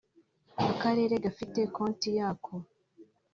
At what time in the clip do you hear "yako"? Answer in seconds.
2.17-2.53